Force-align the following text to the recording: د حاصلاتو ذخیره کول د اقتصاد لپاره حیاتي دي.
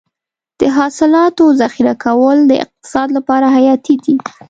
د 0.59 0.61
حاصلاتو 0.77 1.45
ذخیره 1.61 1.95
کول 2.05 2.37
د 2.45 2.51
اقتصاد 2.63 3.07
لپاره 3.17 3.45
حیاتي 3.55 3.95
دي. 4.03 4.15